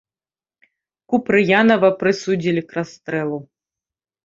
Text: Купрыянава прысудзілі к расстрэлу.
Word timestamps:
Купрыянава 1.13 1.91
прысудзілі 2.01 2.61
к 2.73 2.81
расстрэлу. 2.81 3.39